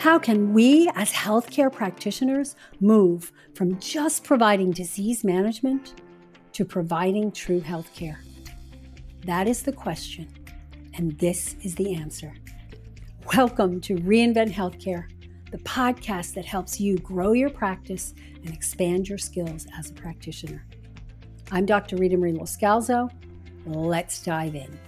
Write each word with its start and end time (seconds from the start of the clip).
How 0.00 0.18
can 0.18 0.54
we, 0.54 0.90
as 0.94 1.12
healthcare 1.12 1.70
practitioners, 1.70 2.56
move 2.80 3.30
from 3.54 3.78
just 3.80 4.24
providing 4.24 4.70
disease 4.70 5.24
management 5.24 6.00
to 6.54 6.64
providing 6.64 7.30
true 7.30 7.60
healthcare? 7.60 8.16
That 9.26 9.46
is 9.46 9.62
the 9.62 9.74
question, 9.74 10.26
and 10.94 11.18
this 11.18 11.54
is 11.62 11.74
the 11.74 11.94
answer. 11.94 12.32
Welcome 13.36 13.78
to 13.82 13.96
Reinvent 13.96 14.50
Healthcare, 14.50 15.04
the 15.50 15.58
podcast 15.58 16.32
that 16.32 16.46
helps 16.46 16.80
you 16.80 16.96
grow 17.00 17.32
your 17.32 17.50
practice 17.50 18.14
and 18.42 18.54
expand 18.54 19.06
your 19.06 19.18
skills 19.18 19.66
as 19.78 19.90
a 19.90 19.92
practitioner. 19.92 20.64
I'm 21.52 21.66
Dr. 21.66 21.96
Rita 21.96 22.16
Marie 22.16 22.32
Loscalzo. 22.32 23.10
Let's 23.66 24.24
dive 24.24 24.54
in. 24.54 24.80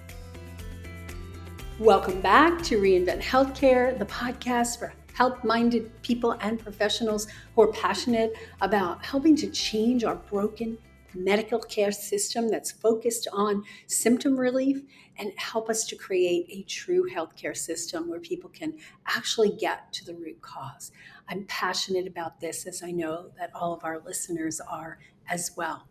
Welcome 1.79 2.23
back 2.23 2.63
to 2.63 2.81
Reinvent 2.81 3.21
Healthcare, 3.21 3.99
the 3.99 4.07
podcast 4.07 4.79
for 4.79 4.95
health 5.15 5.45
minded 5.45 5.91
people 6.03 6.33
and 6.41 6.59
professionals 6.59 7.27
who 7.55 7.63
are 7.63 7.73
passionate 7.73 8.33
about 8.61 9.05
helping 9.05 9.37
to 9.37 9.51
change 9.51 10.05
our 10.05 10.17
broken 10.17 10.79
medical 11.15 11.59
care 11.59 11.93
system 11.93 12.49
that's 12.49 12.73
focused 12.73 13.29
on 13.33 13.63
symptom 13.87 14.39
relief 14.39 14.83
and 15.19 15.31
help 15.37 15.69
us 15.69 15.85
to 15.85 15.97
create 15.97 16.47
a 16.49 16.63
true 16.63 17.07
healthcare 17.11 17.57
system 17.57 18.09
where 18.09 18.21
people 18.21 18.51
can 18.51 18.75
actually 19.07 19.51
get 19.57 19.93
to 19.93 20.05
the 20.05 20.15
root 20.15 20.41
cause. 20.41 20.93
I'm 21.29 21.45
passionate 21.45 22.07
about 22.07 22.41
this, 22.41 22.67
as 22.67 22.83
I 22.83 22.91
know 22.91 23.31
that 23.39 23.51
all 23.55 23.75
of 23.75 23.85
our 23.85 24.01
listeners 24.05 24.61
are 24.61 24.99
as 25.29 25.53
well. 25.57 25.87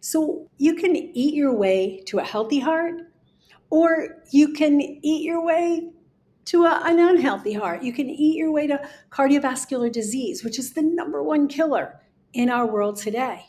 So, 0.00 0.48
you 0.58 0.74
can 0.74 0.94
eat 0.94 1.34
your 1.34 1.54
way 1.54 2.02
to 2.06 2.18
a 2.18 2.24
healthy 2.24 2.58
heart 2.58 2.94
or 3.70 4.22
you 4.30 4.52
can 4.52 4.80
eat 4.80 5.22
your 5.22 5.42
way 5.44 5.90
to 6.50 6.64
a, 6.64 6.82
an 6.84 6.98
unhealthy 6.98 7.52
heart. 7.52 7.84
You 7.84 7.92
can 7.92 8.10
eat 8.10 8.36
your 8.36 8.50
way 8.50 8.66
to 8.66 8.82
cardiovascular 9.10 9.90
disease, 9.92 10.42
which 10.42 10.58
is 10.58 10.72
the 10.72 10.82
number 10.82 11.22
one 11.22 11.46
killer 11.46 12.00
in 12.32 12.50
our 12.50 12.66
world 12.66 12.96
today. 12.96 13.46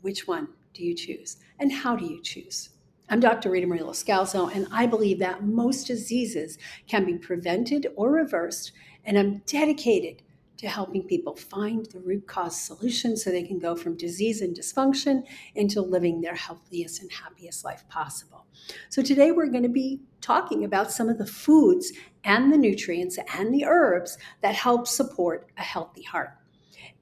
Which 0.00 0.26
one 0.26 0.48
do 0.72 0.82
you 0.82 0.94
choose? 0.94 1.36
And 1.58 1.70
how 1.70 1.94
do 1.94 2.06
you 2.06 2.22
choose? 2.22 2.70
I'm 3.10 3.20
Dr. 3.20 3.50
Rita 3.50 3.66
Marie 3.66 3.80
Loscalzo, 3.80 4.50
and 4.54 4.66
I 4.72 4.86
believe 4.86 5.18
that 5.18 5.44
most 5.44 5.86
diseases 5.86 6.56
can 6.88 7.04
be 7.04 7.18
prevented 7.18 7.86
or 7.96 8.10
reversed, 8.10 8.72
and 9.04 9.18
I'm 9.18 9.42
dedicated 9.44 10.22
to 10.58 10.68
helping 10.68 11.02
people 11.02 11.36
find 11.36 11.86
the 11.86 12.00
root 12.00 12.26
cause 12.26 12.60
solution 12.60 13.16
so 13.16 13.30
they 13.30 13.42
can 13.42 13.58
go 13.58 13.76
from 13.76 13.96
disease 13.96 14.40
and 14.40 14.56
dysfunction 14.56 15.22
into 15.54 15.80
living 15.80 16.20
their 16.20 16.34
healthiest 16.34 17.02
and 17.02 17.12
happiest 17.12 17.64
life 17.64 17.86
possible. 17.88 18.46
So, 18.88 19.02
today 19.02 19.32
we're 19.32 19.46
going 19.46 19.62
to 19.62 19.68
be 19.68 20.00
talking 20.20 20.64
about 20.64 20.90
some 20.90 21.08
of 21.08 21.18
the 21.18 21.26
foods 21.26 21.92
and 22.24 22.52
the 22.52 22.58
nutrients 22.58 23.18
and 23.34 23.52
the 23.52 23.64
herbs 23.64 24.18
that 24.42 24.54
help 24.54 24.86
support 24.86 25.50
a 25.58 25.62
healthy 25.62 26.02
heart. 26.02 26.30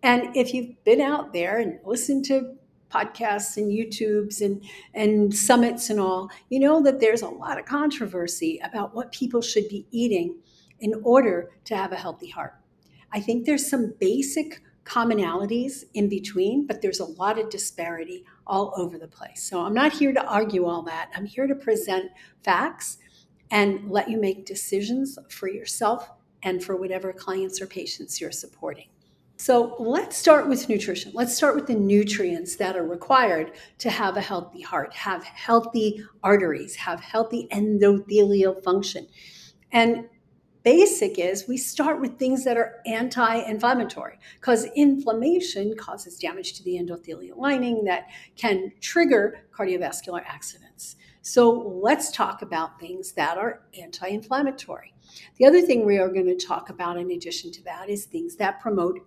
And 0.02 0.36
if 0.36 0.52
you've 0.52 0.82
been 0.84 1.00
out 1.00 1.32
there 1.32 1.58
and 1.58 1.78
listened 1.84 2.26
to 2.26 2.56
podcasts 2.90 3.56
and 3.56 3.72
YouTubes 3.72 4.40
and, 4.40 4.62
and 4.92 5.34
summits 5.34 5.90
and 5.90 5.98
all, 5.98 6.30
you 6.50 6.60
know 6.60 6.82
that 6.82 7.00
there's 7.00 7.22
a 7.22 7.28
lot 7.28 7.58
of 7.58 7.64
controversy 7.64 8.60
about 8.62 8.94
what 8.94 9.12
people 9.12 9.40
should 9.40 9.68
be 9.68 9.86
eating 9.90 10.36
in 10.80 10.94
order 11.02 11.50
to 11.64 11.76
have 11.76 11.92
a 11.92 11.96
healthy 11.96 12.28
heart. 12.28 12.54
I 13.14 13.20
think 13.20 13.46
there's 13.46 13.70
some 13.70 13.94
basic 14.00 14.60
commonalities 14.84 15.84
in 15.94 16.08
between, 16.08 16.66
but 16.66 16.82
there's 16.82 17.00
a 17.00 17.04
lot 17.04 17.38
of 17.38 17.48
disparity 17.48 18.24
all 18.46 18.74
over 18.76 18.98
the 18.98 19.08
place. 19.08 19.42
So 19.42 19.60
I'm 19.60 19.72
not 19.72 19.92
here 19.92 20.12
to 20.12 20.24
argue 20.26 20.66
all 20.66 20.82
that. 20.82 21.10
I'm 21.14 21.24
here 21.24 21.46
to 21.46 21.54
present 21.54 22.10
facts 22.42 22.98
and 23.50 23.90
let 23.90 24.10
you 24.10 24.20
make 24.20 24.44
decisions 24.44 25.18
for 25.30 25.48
yourself 25.48 26.10
and 26.42 26.62
for 26.62 26.76
whatever 26.76 27.12
clients 27.12 27.62
or 27.62 27.66
patients 27.66 28.20
you're 28.20 28.32
supporting. 28.32 28.88
So 29.36 29.76
let's 29.78 30.16
start 30.16 30.48
with 30.48 30.68
nutrition. 30.68 31.12
Let's 31.14 31.34
start 31.34 31.56
with 31.56 31.66
the 31.66 31.74
nutrients 31.74 32.56
that 32.56 32.76
are 32.76 32.86
required 32.86 33.52
to 33.78 33.90
have 33.90 34.16
a 34.16 34.20
healthy 34.20 34.60
heart, 34.60 34.92
have 34.94 35.24
healthy 35.24 36.04
arteries, 36.22 36.76
have 36.76 37.00
healthy 37.00 37.48
endothelial 37.52 38.62
function. 38.62 39.06
And 39.72 40.08
basic 40.64 41.18
is 41.18 41.46
we 41.46 41.56
start 41.56 42.00
with 42.00 42.18
things 42.18 42.42
that 42.44 42.56
are 42.56 42.80
anti 42.86 43.36
inflammatory 43.48 44.18
because 44.40 44.64
inflammation 44.74 45.76
causes 45.76 46.18
damage 46.18 46.54
to 46.54 46.64
the 46.64 46.76
endothelial 46.76 47.36
lining 47.36 47.84
that 47.84 48.08
can 48.36 48.72
trigger 48.80 49.44
cardiovascular 49.52 50.22
accidents. 50.26 50.96
So 51.22 51.80
let's 51.82 52.10
talk 52.10 52.42
about 52.42 52.80
things 52.80 53.12
that 53.12 53.38
are 53.38 53.62
anti 53.80 54.08
inflammatory. 54.08 54.94
The 55.36 55.46
other 55.46 55.62
thing 55.62 55.86
we 55.86 55.98
are 55.98 56.08
going 56.08 56.26
to 56.26 56.46
talk 56.46 56.70
about, 56.70 56.96
in 56.96 57.10
addition 57.10 57.52
to 57.52 57.64
that, 57.64 57.88
is 57.88 58.06
things 58.06 58.36
that 58.36 58.60
promote 58.60 59.00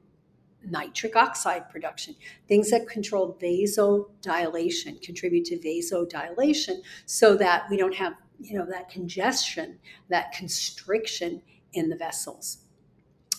nitric 0.69 1.15
oxide 1.15 1.69
production, 1.69 2.15
things 2.47 2.71
that 2.71 2.87
control 2.87 3.37
vasodilation, 3.41 5.01
contribute 5.01 5.45
to 5.45 5.57
vasodilation 5.57 6.81
so 7.05 7.35
that 7.35 7.65
we 7.69 7.77
don't 7.77 7.95
have 7.95 8.13
you 8.39 8.57
know 8.57 8.65
that 8.65 8.89
congestion 8.89 9.79
that 10.09 10.31
constriction 10.31 11.41
in 11.73 11.89
the 11.89 11.95
vessels. 11.95 12.59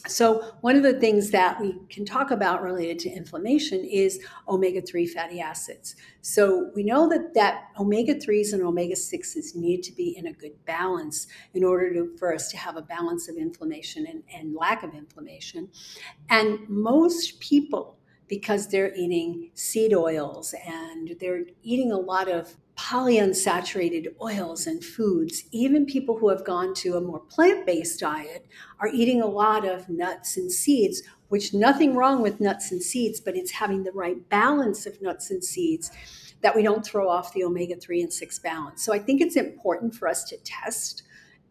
So 0.07 0.53
one 0.61 0.77
of 0.77 0.83
the 0.83 0.99
things 0.99 1.31
that 1.33 1.61
we 1.61 1.77
can 1.91 2.05
talk 2.05 2.31
about 2.31 2.63
related 2.63 2.99
to 3.01 3.11
inflammation 3.11 3.85
is 3.85 4.21
omega-3 4.49 5.09
fatty 5.11 5.41
acids. 5.41 5.97
So 6.23 6.71
we 6.75 6.85
know 6.85 7.09
that 7.09 7.35
that 7.35 7.65
omega-3s 7.79 8.53
and 8.53 8.63
omega-6s 8.63 9.57
need 9.57 9.83
to 9.83 9.93
be 9.93 10.17
in 10.17 10.29
a 10.29 10.33
good 10.33 10.65
balance 10.65 11.27
in 11.53 11.65
order 11.65 11.93
to, 11.95 12.17
for 12.17 12.33
us 12.33 12.49
to 12.51 12.57
have 12.57 12.77
a 12.77 12.83
balance 12.83 13.29
of 13.29 13.37
inflammation 13.37 14.07
and, 14.07 14.23
and 14.33 14.55
lack 14.55 14.83
of 14.83 14.95
inflammation. 14.95 15.69
And 16.31 16.67
most 16.69 17.41
people 17.41 17.99
because 18.29 18.69
they're 18.69 18.95
eating 18.95 19.51
seed 19.55 19.95
oils 19.95 20.55
and 20.67 21.17
they're 21.19 21.45
eating 21.63 21.93
a 21.93 21.99
lot 21.99 22.29
of 22.29 22.55
polyunsaturated 22.79 24.07
oils 24.23 24.67
and 24.67 24.85
foods. 24.85 25.45
Even 25.51 25.85
people 25.85 26.17
who 26.17 26.29
have 26.29 26.45
gone 26.45 26.73
to 26.75 26.97
a 26.97 27.01
more 27.01 27.19
plant 27.19 27.67
based 27.67 28.01
diet 28.01 28.47
are 28.79 28.89
eating 28.89 29.21
a 29.21 29.27
lot 29.27 29.67
of 29.67 29.89
nuts 29.89 30.37
and 30.37 30.51
seeds, 30.51 31.03
which 31.29 31.53
nothing 31.53 31.95
wrong 31.95 32.23
with 32.23 32.41
nuts 32.41 32.71
and 32.71 32.83
seeds, 32.83 33.21
but 33.21 33.37
it's 33.37 33.51
having 33.51 33.83
the 33.83 33.93
right 33.93 34.29
balance 34.29 34.87
of 34.87 35.03
nuts 35.03 35.31
and 35.31 35.43
seeds 35.43 35.91
that 36.41 36.55
we 36.55 36.63
don't 36.63 36.87
throw 36.87 37.09
off 37.09 37.33
the 37.33 37.43
omega 37.43 37.75
3 37.75 38.03
and 38.03 38.13
6 38.13 38.39
balance. 38.39 38.85
So 38.85 38.93
I 38.93 39.01
think 39.01 39.21
it's 39.21 39.37
important 39.37 39.95
for 39.95 40.07
us 40.07 40.23
to 40.25 40.37
test 40.39 41.03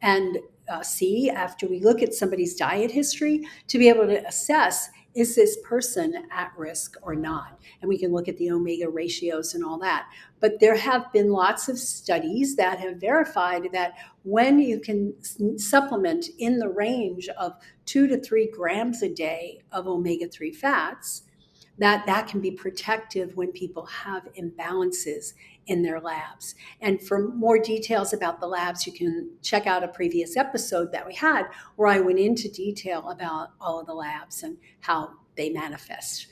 and 0.02 0.38
uh, 0.70 0.82
see 0.82 1.30
after 1.30 1.68
we 1.68 1.82
look 1.82 2.02
at 2.02 2.14
somebody's 2.14 2.56
diet 2.56 2.92
history 2.92 3.46
to 3.68 3.78
be 3.78 3.90
able 3.90 4.08
to 4.08 4.26
assess 4.26 4.90
is 5.18 5.36
this 5.36 5.58
person 5.64 6.28
at 6.32 6.54
risk 6.56 6.96
or 7.02 7.16
not? 7.16 7.60
And 7.82 7.90
we 7.90 7.98
can 7.98 8.12
look 8.12 8.28
at 8.28 8.38
the 8.38 8.52
omega 8.52 8.88
ratios 8.88 9.56
and 9.56 9.66
all 9.66 9.80
that. 9.80 10.08
But 10.40 10.60
there 10.60 10.76
have 10.76 11.12
been 11.12 11.32
lots 11.32 11.68
of 11.68 11.80
studies 11.80 12.56
that 12.58 12.80
have 12.80 12.98
verified 12.98 13.70
that 13.74 13.96
when 14.22 14.60
you 14.60 14.80
can 14.80 15.16
supplement 15.58 16.28
in 16.38 16.60
the 16.60 16.70
range 16.70 17.28
of 17.30 17.54
two 17.86 18.06
to 18.08 18.20
three 18.20 18.48
grams 18.52 19.02
a 19.02 19.10
day 19.10 19.64
of 19.72 19.88
omega 19.88 20.28
3 20.28 20.52
fats, 20.52 21.24
that 21.80 22.06
that 22.06 22.28
can 22.28 22.40
be 22.40 22.52
protective 22.52 23.36
when 23.36 23.52
people 23.52 23.88
have 23.88 24.28
imbalances 24.40 25.34
in 25.68 25.84
their 25.84 26.00
labs. 26.00 26.56
And 26.82 27.02
for 27.02 27.28
more 27.34 27.60
details 27.60 28.14
about 28.14 28.40
the 28.40 28.48
labs, 28.48 28.88
you 28.88 28.94
can 28.94 29.32
check 29.42 29.68
out 29.68 29.84
a 29.84 29.88
previous 29.88 30.36
episode 30.36 30.92
that 30.92 31.06
we 31.06 31.14
had 31.14 31.44
where 31.76 31.90
I 31.90 32.00
went 32.00 32.20
into 32.20 32.50
detail 32.50 33.10
about 33.10 33.50
all 33.62 33.80
of 33.80 33.86
the 33.86 33.94
labs 33.94 34.44
and 34.44 34.58
how 34.80 35.12
they 35.36 35.50
manifest. 35.50 36.28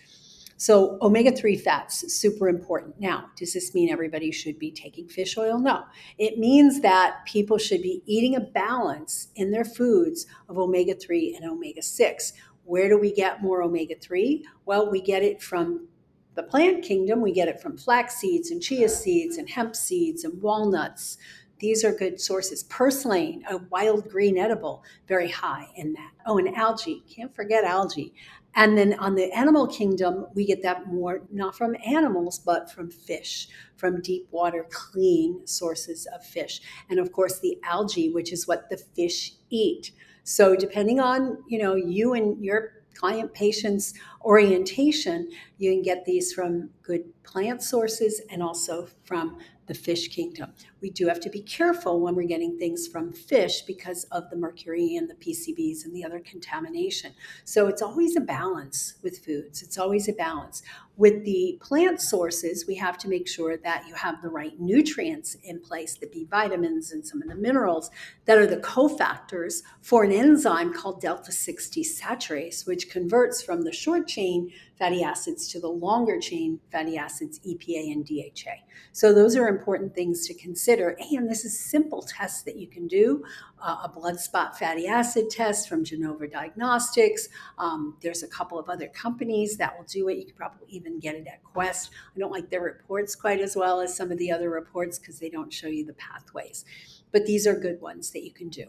So, 0.57 0.97
omega 1.01 1.33
3 1.33 1.57
fats, 1.57 2.13
super 2.13 2.47
important. 2.47 2.99
Now, 2.99 3.25
does 3.35 3.53
this 3.53 3.75
mean 3.75 3.89
everybody 3.89 4.31
should 4.31 4.57
be 4.57 4.71
taking 4.71 5.09
fish 5.09 5.37
oil? 5.37 5.59
No. 5.59 5.83
It 6.17 6.39
means 6.39 6.79
that 6.79 7.25
people 7.25 7.57
should 7.57 7.81
be 7.81 8.01
eating 8.05 8.37
a 8.37 8.39
balance 8.39 9.27
in 9.35 9.51
their 9.51 9.65
foods 9.65 10.25
of 10.47 10.57
omega 10.57 10.95
3 10.95 11.35
and 11.35 11.49
omega 11.49 11.81
6. 11.81 12.33
Where 12.63 12.87
do 12.87 12.97
we 12.97 13.11
get 13.11 13.43
more 13.43 13.61
omega 13.61 13.95
3? 13.95 14.45
Well, 14.65 14.89
we 14.89 15.01
get 15.01 15.23
it 15.23 15.41
from 15.41 15.89
the 16.35 16.43
plant 16.43 16.83
kingdom. 16.83 17.21
We 17.21 17.31
get 17.31 17.47
it 17.47 17.61
from 17.61 17.77
flax 17.77 18.17
seeds 18.17 18.51
and 18.51 18.61
chia 18.61 18.89
seeds 18.89 19.37
and 19.37 19.49
hemp 19.49 19.75
seeds 19.75 20.23
and 20.23 20.41
walnuts. 20.41 21.17
These 21.59 21.85
are 21.85 21.93
good 21.93 22.19
sources. 22.19 22.63
Purslane, 22.63 23.43
a 23.49 23.57
wild 23.69 24.09
green 24.09 24.37
edible, 24.37 24.83
very 25.07 25.29
high 25.29 25.67
in 25.75 25.93
that. 25.93 26.11
Oh, 26.25 26.37
and 26.37 26.53
algae. 26.55 27.03
Can't 27.09 27.33
forget 27.33 27.63
algae. 27.63 28.13
And 28.55 28.77
then 28.77 28.93
on 28.99 29.15
the 29.15 29.31
animal 29.31 29.67
kingdom, 29.67 30.27
we 30.33 30.45
get 30.45 30.61
that 30.63 30.87
more 30.87 31.21
not 31.31 31.57
from 31.57 31.75
animals, 31.85 32.39
but 32.39 32.71
from 32.71 32.89
fish, 32.89 33.49
from 33.75 34.01
deep 34.01 34.27
water, 34.31 34.65
clean 34.69 35.45
sources 35.45 36.07
of 36.13 36.25
fish. 36.25 36.61
And 36.89 36.99
of 36.99 37.11
course, 37.11 37.39
the 37.39 37.57
algae, 37.63 38.09
which 38.09 38.31
is 38.31 38.47
what 38.47 38.69
the 38.69 38.77
fish 38.77 39.33
eat. 39.49 39.91
So 40.23 40.55
depending 40.55 40.99
on, 40.99 41.43
you 41.47 41.59
know, 41.59 41.75
you 41.75 42.13
and 42.13 42.43
your 42.43 42.83
client 42.95 43.33
patient's 43.33 43.93
orientation, 44.23 45.29
you 45.57 45.71
can 45.71 45.81
get 45.81 46.05
these 46.05 46.33
from 46.33 46.69
good 46.81 47.03
plant 47.23 47.61
sources 47.61 48.21
and 48.29 48.41
also 48.41 48.87
from 49.03 49.37
the 49.67 49.73
fish 49.73 50.07
kingdom. 50.09 50.53
We 50.85 50.91
do 50.91 51.07
have 51.07 51.19
to 51.19 51.31
be 51.31 51.41
careful 51.41 51.99
when 51.99 52.13
we're 52.13 52.27
getting 52.27 52.59
things 52.59 52.87
from 52.87 53.11
fish 53.11 53.63
because 53.63 54.03
of 54.11 54.29
the 54.29 54.35
mercury 54.35 54.95
and 54.95 55.09
the 55.09 55.15
PCBs 55.15 55.83
and 55.83 55.95
the 55.95 56.05
other 56.05 56.19
contamination. 56.19 57.11
So 57.43 57.65
it's 57.65 57.81
always 57.81 58.15
a 58.15 58.21
balance 58.21 58.93
with 59.01 59.25
foods. 59.25 59.63
It's 59.63 59.79
always 59.79 60.07
a 60.07 60.13
balance. 60.13 60.61
With 60.97 61.25
the 61.25 61.59
plant 61.61 61.99
sources, 61.99 62.65
we 62.67 62.75
have 62.75 62.99
to 62.99 63.09
make 63.09 63.27
sure 63.27 63.57
that 63.57 63.85
you 63.87 63.95
have 63.95 64.21
the 64.21 64.29
right 64.29 64.57
nutrients 64.59 65.35
in 65.43 65.59
place, 65.59 65.95
the 65.95 66.07
B 66.07 66.27
vitamins 66.29 66.91
and 66.91 67.05
some 67.05 67.21
of 67.21 67.27
the 67.27 67.35
minerals 67.35 67.89
that 68.25 68.37
are 68.37 68.47
the 68.47 68.57
cofactors 68.57 69.63
for 69.81 70.03
an 70.03 70.11
enzyme 70.11 70.71
called 70.71 71.01
delta 71.01 71.31
6 71.31 71.69
desaturase, 71.69 72.65
which 72.67 72.91
converts 72.91 73.41
from 73.41 73.63
the 73.63 73.73
short 73.73 74.07
chain 74.07 74.51
fatty 74.77 75.03
acids 75.03 75.47
to 75.49 75.59
the 75.59 75.67
longer 75.67 76.19
chain 76.19 76.59
fatty 76.71 76.97
acids, 76.97 77.39
EPA 77.39 77.91
and 77.91 78.05
DHA. 78.05 78.63
So, 78.91 79.13
those 79.13 79.35
are 79.35 79.47
important 79.47 79.95
things 79.95 80.25
to 80.27 80.33
consider. 80.33 80.74
And 80.79 81.29
this 81.29 81.45
is 81.45 81.59
simple 81.59 82.01
tests 82.01 82.43
that 82.43 82.55
you 82.55 82.67
can 82.67 82.87
do 82.87 83.23
uh, 83.61 83.81
a 83.83 83.89
blood 83.89 84.19
spot 84.19 84.57
fatty 84.57 84.87
acid 84.87 85.29
test 85.29 85.69
from 85.69 85.83
Genova 85.83 86.27
Diagnostics. 86.27 87.29
Um, 87.57 87.97
there's 88.01 88.23
a 88.23 88.27
couple 88.27 88.59
of 88.59 88.69
other 88.69 88.87
companies 88.87 89.57
that 89.57 89.77
will 89.77 89.85
do 89.85 90.09
it. 90.09 90.17
You 90.17 90.25
can 90.25 90.35
probably 90.35 90.67
even 90.69 90.99
get 90.99 91.15
it 91.15 91.27
at 91.27 91.43
Quest. 91.43 91.91
I 92.15 92.19
don't 92.19 92.31
like 92.31 92.49
their 92.49 92.61
reports 92.61 93.15
quite 93.15 93.39
as 93.39 93.55
well 93.55 93.79
as 93.79 93.95
some 93.95 94.11
of 94.11 94.17
the 94.17 94.31
other 94.31 94.49
reports 94.49 94.99
because 94.99 95.19
they 95.19 95.29
don't 95.29 95.51
show 95.51 95.67
you 95.67 95.85
the 95.85 95.93
pathways. 95.93 96.65
But 97.11 97.25
these 97.25 97.47
are 97.47 97.57
good 97.57 97.81
ones 97.81 98.11
that 98.11 98.23
you 98.23 98.31
can 98.31 98.49
do. 98.49 98.65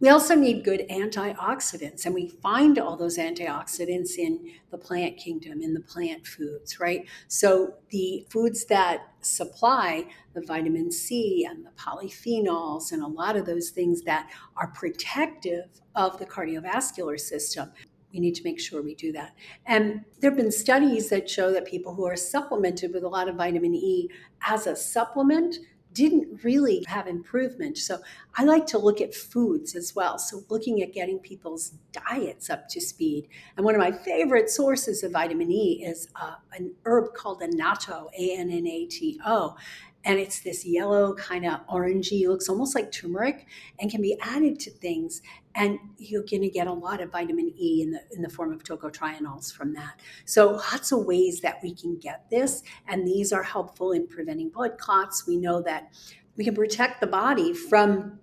We 0.00 0.08
also 0.08 0.34
need 0.34 0.64
good 0.64 0.86
antioxidants, 0.88 2.06
and 2.06 2.14
we 2.14 2.28
find 2.28 2.78
all 2.78 2.96
those 2.96 3.18
antioxidants 3.18 4.16
in 4.16 4.52
the 4.70 4.78
plant 4.78 5.18
kingdom, 5.18 5.60
in 5.60 5.74
the 5.74 5.80
plant 5.80 6.26
foods, 6.26 6.80
right? 6.80 7.06
So 7.28 7.74
the 7.90 8.26
foods 8.30 8.64
that 8.66 9.08
supply 9.20 10.06
the 10.32 10.40
vitamin 10.40 10.90
C 10.90 11.46
and 11.48 11.66
the 11.66 11.70
polyphenols 11.72 12.92
and 12.92 13.02
a 13.02 13.06
lot 13.06 13.36
of 13.36 13.44
those 13.44 13.68
things 13.68 14.00
that 14.02 14.30
are 14.56 14.68
protective 14.68 15.66
of 15.94 16.18
the 16.18 16.24
cardiovascular 16.24 17.20
system 17.20 17.70
we 18.12 18.20
need 18.20 18.34
to 18.34 18.42
make 18.44 18.60
sure 18.60 18.82
we 18.82 18.94
do 18.94 19.12
that. 19.12 19.34
And 19.66 20.04
there 20.20 20.30
have 20.30 20.36
been 20.36 20.52
studies 20.52 21.08
that 21.10 21.30
show 21.30 21.52
that 21.52 21.64
people 21.64 21.94
who 21.94 22.06
are 22.06 22.16
supplemented 22.16 22.92
with 22.92 23.04
a 23.04 23.08
lot 23.08 23.28
of 23.28 23.36
vitamin 23.36 23.74
E 23.74 24.08
as 24.46 24.66
a 24.66 24.74
supplement 24.74 25.56
didn't 25.92 26.44
really 26.44 26.84
have 26.86 27.06
improvement. 27.06 27.76
So 27.78 27.98
I 28.36 28.44
like 28.44 28.66
to 28.68 28.78
look 28.78 29.00
at 29.00 29.14
foods 29.14 29.74
as 29.74 29.94
well. 29.94 30.18
So 30.18 30.42
looking 30.48 30.82
at 30.82 30.92
getting 30.92 31.18
people's 31.18 31.74
diets 31.92 32.48
up 32.48 32.68
to 32.68 32.80
speed. 32.80 33.28
And 33.56 33.64
one 33.64 33.74
of 33.74 33.80
my 33.80 33.92
favorite 33.92 34.50
sources 34.50 35.02
of 35.02 35.12
vitamin 35.12 35.50
E 35.50 35.84
is 35.84 36.08
uh, 36.14 36.36
an 36.52 36.72
herb 36.84 37.14
called 37.14 37.42
annatto, 37.42 38.08
A 38.18 38.36
N 38.36 38.50
N 38.50 38.66
A 38.66 38.86
T 38.86 39.20
O 39.26 39.56
and 40.04 40.18
it's 40.18 40.40
this 40.40 40.64
yellow 40.64 41.14
kind 41.14 41.44
of 41.44 41.66
orangey 41.66 42.26
looks 42.26 42.48
almost 42.48 42.74
like 42.74 42.90
turmeric 42.90 43.46
and 43.78 43.90
can 43.90 44.00
be 44.00 44.16
added 44.20 44.58
to 44.58 44.70
things 44.70 45.22
and 45.54 45.78
you're 45.98 46.22
going 46.22 46.42
to 46.42 46.48
get 46.48 46.66
a 46.66 46.72
lot 46.72 47.00
of 47.00 47.10
vitamin 47.10 47.52
e 47.56 47.82
in 47.82 47.90
the 47.90 48.00
in 48.12 48.22
the 48.22 48.28
form 48.28 48.52
of 48.52 48.62
tocotrienols 48.62 49.52
from 49.52 49.72
that 49.72 50.00
so 50.24 50.52
lots 50.52 50.92
of 50.92 51.04
ways 51.04 51.40
that 51.40 51.58
we 51.62 51.74
can 51.74 51.96
get 51.98 52.28
this 52.30 52.62
and 52.88 53.06
these 53.06 53.32
are 53.32 53.42
helpful 53.42 53.92
in 53.92 54.06
preventing 54.06 54.48
blood 54.48 54.78
clots 54.78 55.26
we 55.26 55.36
know 55.36 55.60
that 55.62 55.92
we 56.36 56.44
can 56.44 56.54
protect 56.54 57.00
the 57.00 57.06
body 57.06 57.52
from 57.52 58.18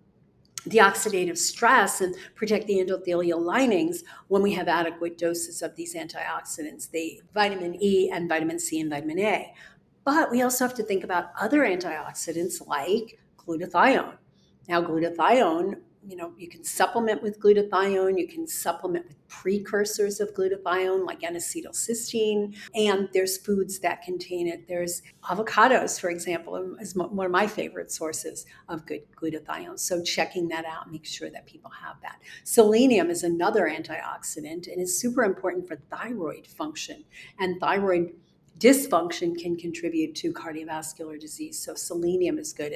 the 0.65 0.79
oxidative 0.79 1.37
stress 1.37 2.01
and 2.01 2.15
protect 2.35 2.67
the 2.67 2.77
endothelial 2.77 3.39
linings 3.39 4.03
when 4.27 4.41
we 4.41 4.53
have 4.53 4.67
adequate 4.67 5.17
doses 5.17 5.61
of 5.61 5.75
these 5.75 5.95
antioxidants, 5.95 6.89
the 6.91 7.21
vitamin 7.33 7.81
E 7.81 8.09
and 8.11 8.27
vitamin 8.27 8.59
C 8.59 8.79
and 8.79 8.89
vitamin 8.89 9.19
A. 9.19 9.53
But 10.07 10.31
we 10.31 10.41
also 10.41 10.63
have 10.63 10.73
to 10.75 10.83
think 10.83 11.03
about 11.03 11.33
other 11.37 11.63
antioxidants 11.63 12.65
like 12.65 13.19
glutathione. 13.37 14.15
Now, 14.69 14.81
glutathione, 14.81 15.81
you 16.01 16.15
know, 16.15 16.31
you 16.37 16.47
can 16.47 16.63
supplement 16.63 17.21
with 17.21 17.41
glutathione, 17.41 18.17
you 18.17 18.25
can 18.25 18.47
supplement 18.47 19.05
with 19.05 19.27
precursors 19.27 20.21
of 20.21 20.33
glutathione 20.33 21.05
like 21.05 21.25
N-acetylcysteine, 21.25 22.55
and 22.73 23.09
there's 23.11 23.37
foods 23.37 23.79
that 23.79 24.01
contain 24.01 24.47
it. 24.47 24.65
There's 24.65 25.01
avocados, 25.25 25.99
for 25.99 26.09
example, 26.09 26.55
um, 26.55 26.77
is 26.79 26.95
one 26.95 27.25
of 27.25 27.31
my 27.33 27.45
favorite 27.45 27.91
sources 27.91 28.45
of 28.69 28.85
good 28.85 29.01
glutathione. 29.13 29.77
So 29.77 30.01
checking 30.01 30.47
that 30.47 30.63
out, 30.63 30.89
make 30.89 31.05
sure 31.05 31.29
that 31.31 31.45
people 31.45 31.71
have 31.71 31.99
that. 32.01 32.21
Selenium 32.45 33.09
is 33.09 33.23
another 33.23 33.69
antioxidant 33.69 34.71
and 34.71 34.81
is 34.81 34.97
super 34.97 35.25
important 35.25 35.67
for 35.67 35.75
thyroid 35.91 36.47
function 36.47 37.03
and 37.39 37.59
thyroid 37.59 38.13
dysfunction 38.59 39.37
can 39.37 39.55
contribute 39.55 40.15
to 40.15 40.33
cardiovascular 40.33 41.19
disease. 41.19 41.59
So 41.59 41.75
selenium 41.75 42.37
is 42.39 42.53
good. 42.53 42.73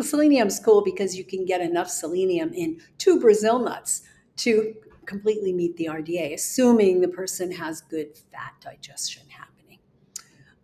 Selenium 0.00 0.48
is 0.48 0.58
cool 0.58 0.82
because 0.82 1.16
you 1.16 1.24
can 1.24 1.44
get 1.44 1.60
enough 1.60 1.88
selenium 1.88 2.52
in 2.52 2.80
two 2.98 3.20
Brazil 3.20 3.58
nuts 3.58 4.02
to 4.36 4.74
completely 5.06 5.52
meet 5.52 5.76
the 5.76 5.86
RDA, 5.86 6.34
assuming 6.34 7.00
the 7.00 7.08
person 7.08 7.52
has 7.52 7.80
good 7.80 8.16
fat 8.32 8.54
digestion 8.60 9.22
happening. 9.28 9.78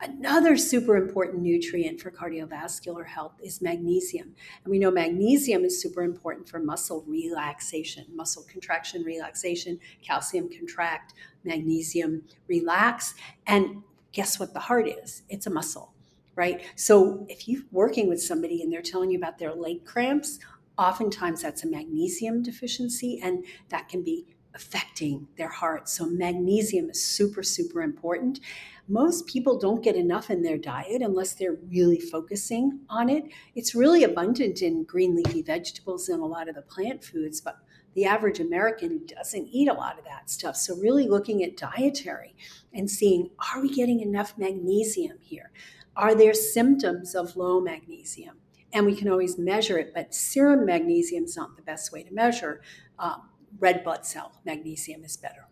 Another 0.01 0.57
super 0.57 0.97
important 0.97 1.43
nutrient 1.43 2.01
for 2.01 2.11
cardiovascular 2.11 3.07
health 3.07 3.35
is 3.43 3.61
magnesium. 3.61 4.35
And 4.65 4.71
we 4.71 4.79
know 4.79 4.91
magnesium 4.91 5.63
is 5.65 5.81
super 5.81 6.03
important 6.03 6.49
for 6.49 6.59
muscle 6.59 7.05
relaxation, 7.07 8.07
muscle 8.15 8.45
contraction, 8.51 9.05
relaxation, 9.05 9.79
calcium 10.03 10.49
contract, 10.49 11.13
magnesium 11.45 12.23
relax. 12.49 13.15
And 13.47 13.83
guess 14.13 14.39
what 14.39 14.55
the 14.55 14.61
heart 14.61 14.89
is? 14.89 15.23
It's 15.29 15.47
a 15.47 15.51
muscle, 15.51 15.95
right? 16.35 16.63
So 16.77 17.27
if 17.29 17.49
you're 17.49 17.63
working 17.71 18.09
with 18.09 18.23
somebody 18.23 18.63
and 18.63 18.73
they're 18.73 18.83
telling 18.83 19.11
you 19.11 19.19
about 19.19 19.39
their 19.39 19.55
leg 19.55 19.85
cramps, 19.85 20.39
oftentimes 20.79 21.43
that's 21.43 21.65
a 21.65 21.69
magnesium 21.69 22.43
deficiency 22.43 23.21
and 23.23 23.45
that 23.69 23.89
can 23.89 24.03
be 24.03 24.27
affecting 24.55 25.29
their 25.37 25.49
heart. 25.49 25.89
So 25.89 26.07
magnesium 26.07 26.91
is 26.91 27.05
super, 27.05 27.43
super 27.43 27.83
important. 27.83 28.41
Most 28.89 29.27
people 29.27 29.59
don't 29.59 29.85
get 29.85 29.95
enough 29.95 30.31
in 30.31 30.43
their 30.43 30.59
diet 30.59 31.03
unless 31.03 31.35
they're 31.35 31.59
really 31.71 32.01
focusing 32.01 32.81
on 32.89 33.09
it. 33.09 33.25
It's 33.55 33.75
really 33.75 34.03
abundant 34.03 34.63
in 34.63 34.83
green 34.85 35.15
leafy 35.15 35.43
vegetables 35.43 36.09
and 36.09 36.21
a 36.21 36.27
lot 36.27 36.49
of 36.49 36.57
the 36.57 36.63
plant 36.63 37.05
foods, 37.05 37.41
but 37.41 37.59
the 37.95 38.05
average 38.05 38.41
American 38.41 39.07
doesn't 39.07 39.49
eat 39.51 39.69
a 39.69 39.75
lot 39.75 39.99
of 39.99 40.05
that 40.05 40.31
stuff. 40.31 40.57
So, 40.57 40.77
really 40.77 41.09
looking 41.09 41.43
at 41.43 41.57
dietary 41.57 42.35
and 42.73 42.91
seeing 42.91 43.31
are 43.55 43.61
we 43.61 43.75
getting 43.75 44.01
enough 44.01 44.35
magnesium 44.39 45.19
here? 45.21 45.51
Are 45.97 46.15
there 46.15 46.35
symptoms 46.35 47.15
of 47.15 47.37
low 47.37 47.61
magnesium? 47.61 48.37
And 48.73 48.87
we 48.87 48.95
can 48.95 49.09
always 49.09 49.37
measure 49.37 49.79
it, 49.79 49.93
but 49.95 50.15
serum 50.15 50.65
magnesium 50.65 51.25
is 51.25 51.37
not 51.37 51.57
the 51.57 51.63
best 51.63 51.93
way 51.93 52.05
to 52.05 52.15
measure. 52.15 52.63
Um, 52.99 53.31
red 53.59 53.83
blood 53.83 54.07
cell 54.07 54.33
magnesium 54.45 55.03
is 55.03 55.17
better. 55.17 55.49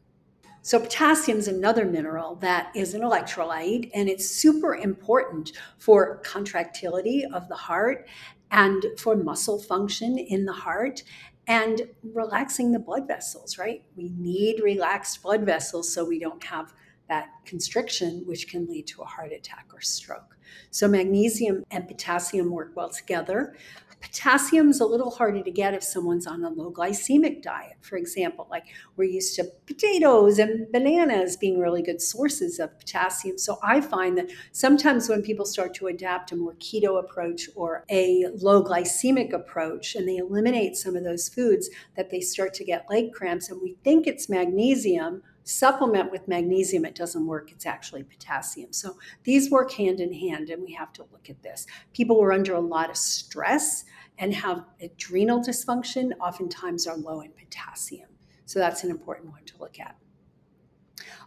So, 0.62 0.79
potassium 0.79 1.39
is 1.39 1.49
another 1.49 1.85
mineral 1.85 2.37
that 2.37 2.71
is 2.77 2.95
an 2.95 3.03
electrolyte, 3.03 3.91
and 3.95 4.09
it's 4.09 4.29
super 4.29 4.77
important 4.77 5.53
for 5.79 6.19
contractility 6.19 7.25
of 7.25 7.49
the 7.49 7.55
heart 7.55 8.07
and 8.51 8.85
for 8.99 9.17
muscle 9.17 9.61
function 9.61 10.19
in 10.19 10.45
the 10.45 10.53
heart 10.53 11.03
and 11.49 11.83
relaxing 12.12 12.73
the 12.73 12.78
blood 12.78 13.09
vessels, 13.09 13.59
right? 13.59 13.83
We 13.97 14.11
need 14.11 14.61
relaxed 14.62 15.23
blood 15.23 15.45
vessels 15.45 15.93
so 15.93 16.05
we 16.05 16.21
don't 16.21 16.45
have 16.45 16.75
that 17.09 17.31
constriction, 17.47 18.23
which 18.26 18.49
can 18.49 18.67
lead 18.69 18.87
to 18.88 19.00
a 19.00 19.07
heart 19.07 19.33
attack 19.33 19.67
or 19.73 19.81
stroke. 19.81 20.37
So, 20.71 20.87
magnesium 20.87 21.64
and 21.71 21.88
potassium 21.88 22.50
work 22.50 22.73
well 22.76 22.90
together. 22.90 23.57
Potassium's 24.00 24.81
a 24.81 24.87
little 24.87 25.11
harder 25.11 25.43
to 25.43 25.50
get 25.50 25.75
if 25.75 25.83
someone's 25.83 26.26
on 26.26 26.45
a 26.45 26.50
low 26.50 26.71
glycemic 26.73 27.43
diet. 27.43 27.76
For 27.81 27.97
example, 27.97 28.47
like 28.50 28.64
we're 28.97 29.11
used 29.11 29.35
to 29.37 29.45
potatoes 29.67 30.38
and 30.38 30.71
bananas 30.73 31.37
being 31.37 31.59
really 31.59 31.83
good 31.83 32.00
sources 32.00 32.59
of 32.59 32.78
potassium. 32.78 33.38
So 33.38 33.59
I 33.62 33.81
find 33.81 34.17
that 34.19 34.31
sometimes 34.52 35.09
when 35.09 35.23
people 35.23 35.45
start 35.45 35.75
to 35.75 35.88
adapt 35.88 36.33
a 36.33 36.37
more 36.37 36.55
keto 36.55 36.99
approach 36.99 37.49
or 37.55 37.85
a 37.90 38.26
low 38.37 38.62
glycemic 38.62 39.33
approach 39.33 39.95
and 39.95 40.09
they 40.09 40.17
eliminate 40.17 40.76
some 40.76 40.97
of 40.97 41.05
those 41.05 41.28
foods, 41.28 41.69
that 41.97 42.11
they 42.11 42.21
start 42.21 42.55
to 42.55 42.64
get 42.64 42.88
leg 42.90 43.12
cramps. 43.12 43.50
And 43.50 43.61
we 43.61 43.76
think 43.85 44.07
it's 44.07 44.28
magnesium 44.28 45.23
supplement 45.49 46.11
with 46.11 46.28
magnesium, 46.28 46.85
it 46.85 46.95
doesn't 46.95 47.26
work. 47.26 47.50
It's 47.50 47.67
actually 47.67 48.05
potassium. 48.05 48.73
So 48.73 48.99
these 49.25 49.50
work 49.50 49.73
hand 49.73 50.00
in 50.00 50.12
hand, 50.12 50.50
and 50.50 50.62
we 50.62 50.73
have 50.75 50.93
to 50.95 51.07
look 51.11 51.31
at 51.31 51.43
this. 51.43 51.67
People 51.95 52.17
who 52.17 52.23
are 52.23 52.33
under 52.33 52.55
a 52.55 52.61
lot 52.61 52.90
of 52.90 52.97
stress 52.97 53.85
and 54.19 54.35
have 54.35 54.64
adrenal 54.83 55.40
dysfunction 55.40 56.12
oftentimes 56.21 56.87
are 56.87 56.97
low 56.97 57.23
in 57.23 57.33
potassium. 57.33 58.09
So 58.45 58.59
that's 58.59 58.85
an 58.85 58.90
important 58.90 59.31
one 59.31 59.45
to 59.47 59.55
look 59.59 59.81
at. 59.81 59.97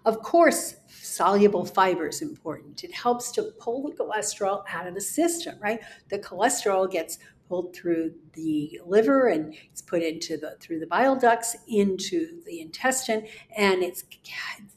Of 0.05 0.21
course, 0.21 0.75
soluble 0.87 1.65
fiber 1.65 2.07
is 2.07 2.21
important. 2.21 2.83
It 2.83 2.93
helps 2.93 3.31
to 3.33 3.43
pull 3.59 3.83
the 3.83 3.95
cholesterol 3.95 4.63
out 4.71 4.87
of 4.87 4.93
the 4.93 5.01
system, 5.01 5.55
right? 5.59 5.79
The 6.09 6.19
cholesterol 6.19 6.91
gets 6.91 7.19
pulled 7.51 7.75
through 7.75 8.13
the 8.31 8.79
liver 8.85 9.27
and 9.27 9.53
it's 9.69 9.81
put 9.81 10.01
into 10.01 10.37
the 10.37 10.55
through 10.61 10.79
the 10.79 10.87
bile 10.87 11.17
ducts 11.17 11.57
into 11.67 12.41
the 12.45 12.61
intestine 12.61 13.27
and 13.57 13.83
it's 13.83 14.05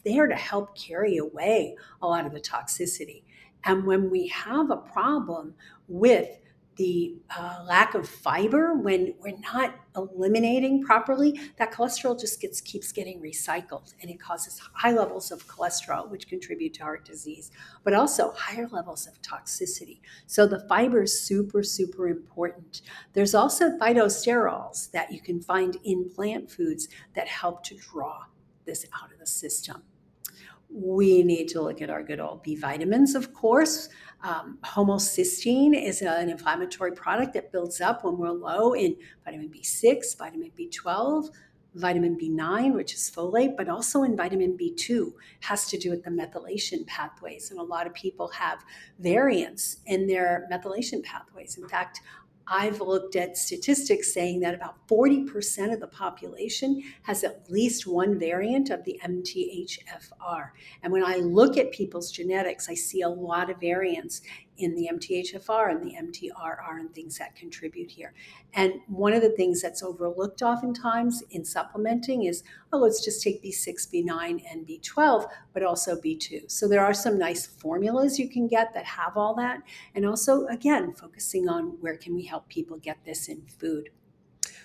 there 0.04 0.26
to 0.26 0.34
help 0.34 0.76
carry 0.76 1.16
away 1.18 1.76
a 2.02 2.06
lot 2.08 2.26
of 2.26 2.32
the 2.32 2.40
toxicity. 2.40 3.22
And 3.62 3.86
when 3.86 4.10
we 4.10 4.26
have 4.26 4.72
a 4.72 4.76
problem 4.76 5.54
with 5.86 6.28
the 6.76 7.16
uh, 7.36 7.64
lack 7.66 7.94
of 7.94 8.08
fiber, 8.08 8.74
when 8.74 9.14
we're 9.20 9.38
not 9.52 9.74
eliminating 9.96 10.82
properly, 10.82 11.40
that 11.58 11.72
cholesterol 11.72 12.18
just 12.18 12.40
gets 12.40 12.60
keeps 12.60 12.92
getting 12.92 13.20
recycled, 13.20 13.94
and 14.00 14.10
it 14.10 14.20
causes 14.20 14.60
high 14.72 14.92
levels 14.92 15.30
of 15.30 15.46
cholesterol, 15.46 16.10
which 16.10 16.28
contribute 16.28 16.74
to 16.74 16.82
heart 16.82 17.04
disease, 17.04 17.50
but 17.84 17.94
also 17.94 18.32
higher 18.32 18.68
levels 18.72 19.06
of 19.06 19.20
toxicity. 19.22 20.00
So 20.26 20.46
the 20.46 20.66
fiber 20.68 21.02
is 21.02 21.20
super, 21.20 21.62
super 21.62 22.08
important. 22.08 22.82
There's 23.12 23.34
also 23.34 23.78
phytosterols 23.78 24.90
that 24.90 25.12
you 25.12 25.20
can 25.20 25.40
find 25.40 25.76
in 25.84 26.10
plant 26.10 26.50
foods 26.50 26.88
that 27.14 27.28
help 27.28 27.62
to 27.64 27.76
draw 27.76 28.24
this 28.64 28.86
out 29.00 29.12
of 29.12 29.18
the 29.18 29.26
system. 29.26 29.82
We 30.76 31.22
need 31.22 31.46
to 31.50 31.62
look 31.62 31.80
at 31.80 31.88
our 31.88 32.02
good 32.02 32.18
old 32.18 32.42
B 32.42 32.56
vitamins, 32.56 33.14
of 33.14 33.32
course. 33.32 33.88
Um, 34.24 34.58
homocysteine 34.64 35.80
is 35.80 36.02
an 36.02 36.28
inflammatory 36.28 36.90
product 36.90 37.32
that 37.34 37.52
builds 37.52 37.80
up 37.80 38.02
when 38.02 38.18
we're 38.18 38.32
low 38.32 38.74
in 38.74 38.96
vitamin 39.24 39.50
B6, 39.50 40.18
vitamin 40.18 40.50
B12, 40.58 41.28
vitamin 41.76 42.18
B9, 42.18 42.74
which 42.74 42.94
is 42.94 43.08
folate, 43.14 43.56
but 43.56 43.68
also 43.68 44.02
in 44.02 44.16
vitamin 44.16 44.58
B2 44.58 45.12
has 45.42 45.66
to 45.68 45.78
do 45.78 45.90
with 45.90 46.02
the 46.02 46.10
methylation 46.10 46.84
pathways. 46.88 47.52
And 47.52 47.60
a 47.60 47.62
lot 47.62 47.86
of 47.86 47.94
people 47.94 48.26
have 48.28 48.64
variants 48.98 49.76
in 49.86 50.08
their 50.08 50.48
methylation 50.50 51.04
pathways. 51.04 51.56
In 51.56 51.68
fact, 51.68 52.00
I've 52.46 52.80
looked 52.80 53.16
at 53.16 53.36
statistics 53.36 54.12
saying 54.12 54.40
that 54.40 54.54
about 54.54 54.86
40% 54.88 55.72
of 55.72 55.80
the 55.80 55.86
population 55.86 56.82
has 57.02 57.24
at 57.24 57.50
least 57.50 57.86
one 57.86 58.18
variant 58.18 58.70
of 58.70 58.84
the 58.84 59.00
MTHFR. 59.04 60.50
And 60.82 60.92
when 60.92 61.04
I 61.04 61.16
look 61.16 61.56
at 61.56 61.72
people's 61.72 62.10
genetics, 62.10 62.68
I 62.68 62.74
see 62.74 63.00
a 63.00 63.08
lot 63.08 63.50
of 63.50 63.60
variants 63.60 64.20
in 64.58 64.74
the 64.74 64.88
MTHFR 64.92 65.70
and 65.70 65.82
the 65.82 65.94
MTRR 65.94 66.80
and 66.80 66.94
things 66.94 67.18
that 67.18 67.34
contribute 67.34 67.90
here. 67.90 68.14
And 68.52 68.74
one 68.86 69.12
of 69.12 69.22
the 69.22 69.30
things 69.30 69.60
that's 69.60 69.82
overlooked 69.82 70.42
oftentimes 70.42 71.22
in 71.30 71.44
supplementing 71.44 72.24
is, 72.24 72.42
oh, 72.72 72.78
let's 72.78 73.04
just 73.04 73.22
take 73.22 73.42
B6, 73.42 73.88
B9, 73.92 74.42
and 74.50 74.66
B12, 74.66 75.26
but 75.52 75.62
also 75.62 75.96
B2. 76.00 76.50
So 76.50 76.68
there 76.68 76.84
are 76.84 76.94
some 76.94 77.18
nice 77.18 77.46
formulas 77.46 78.18
you 78.18 78.28
can 78.28 78.46
get 78.46 78.74
that 78.74 78.84
have 78.84 79.16
all 79.16 79.34
that. 79.34 79.62
And 79.94 80.06
also, 80.06 80.46
again, 80.46 80.92
focusing 80.92 81.48
on 81.48 81.76
where 81.80 81.96
can 81.96 82.14
we 82.14 82.24
help 82.24 82.48
people 82.48 82.78
get 82.78 83.04
this 83.04 83.28
in 83.28 83.42
food. 83.46 83.90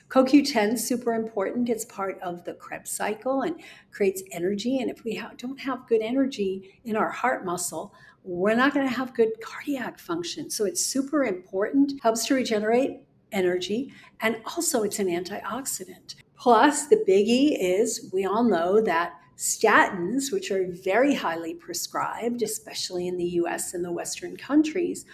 CoQ10 0.10 0.74
is 0.74 0.88
super 0.88 1.14
important. 1.14 1.70
It's 1.70 1.86
part 1.86 2.20
of 2.22 2.44
the 2.44 2.56
Krebs 2.56 2.90
cycle 2.90 3.44
and 3.44 3.62
creates 3.92 4.24
energy. 4.32 4.80
And 4.80 4.90
if 4.90 5.04
we 5.04 5.22
don't 5.38 5.60
have 5.60 5.88
good 5.88 6.02
energy 6.02 6.82
in 6.84 6.96
our 6.96 7.12
heart 7.12 7.46
muscle, 7.46 7.94
we're 8.24 8.56
not 8.56 8.74
going 8.74 8.88
to 8.88 8.94
have 8.94 9.14
good 9.14 9.30
cardiac 9.42 10.00
function. 10.00 10.50
So 10.50 10.66
it's 10.66 10.86
super 10.86 11.24
important, 11.24 11.94
helps 12.02 12.26
to 12.28 12.36
regenerate 12.36 13.02
energy, 13.32 13.94
and 14.22 14.38
also 14.46 14.84
it's 14.84 15.00
an 15.00 15.08
antioxidant. 15.08 16.16
Plus, 16.36 16.88
the 16.88 17.04
biggie 17.08 17.58
is 17.60 18.10
we 18.14 18.26
all 18.26 18.44
know 18.44 18.82
that 18.82 19.14
statins, 19.38 20.32
which 20.32 20.52
are 20.52 20.68
very 20.70 21.16
highly 21.16 21.54
prescribed, 21.54 22.42
especially 22.42 23.08
in 23.08 23.18
the 23.18 23.26
US 23.42 23.74
and 23.74 23.84
the 23.84 23.92
Western 23.92 24.36
countries, 24.36 25.06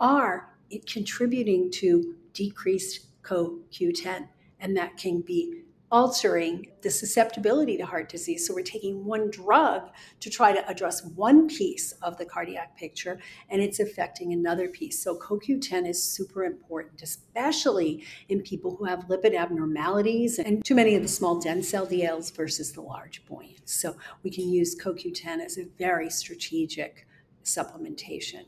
are 0.00 0.50
contributing 0.86 1.70
to 1.72 2.14
decreased 2.32 3.22
CoQ10. 3.22 4.28
And 4.60 4.76
that 4.76 4.96
can 4.96 5.20
be 5.20 5.62
altering 5.90 6.68
the 6.82 6.90
susceptibility 6.90 7.76
to 7.76 7.86
heart 7.86 8.08
disease. 8.08 8.46
So 8.46 8.54
we're 8.54 8.62
taking 8.62 9.04
one 9.04 9.30
drug 9.30 9.88
to 10.20 10.30
try 10.30 10.52
to 10.52 10.68
address 10.68 11.04
one 11.04 11.48
piece 11.48 11.92
of 12.02 12.18
the 12.18 12.24
cardiac 12.24 12.76
picture, 12.76 13.18
and 13.48 13.62
it's 13.62 13.80
affecting 13.80 14.32
another 14.32 14.68
piece. 14.68 15.02
So 15.02 15.16
CoQ10 15.16 15.88
is 15.88 16.02
super 16.02 16.44
important, 16.44 17.02
especially 17.02 18.04
in 18.28 18.42
people 18.42 18.76
who 18.76 18.84
have 18.84 19.08
lipid 19.08 19.34
abnormalities 19.34 20.38
and 20.38 20.64
too 20.64 20.74
many 20.74 20.94
of 20.94 21.02
the 21.02 21.08
small 21.08 21.40
dense 21.40 21.72
LDLs 21.72 22.34
versus 22.34 22.72
the 22.72 22.82
large 22.82 23.24
buoyant. 23.26 23.68
So 23.68 23.96
we 24.22 24.30
can 24.30 24.48
use 24.48 24.78
CoQ10 24.78 25.44
as 25.44 25.58
a 25.58 25.64
very 25.78 26.10
strategic 26.10 27.06
supplementation. 27.44 28.44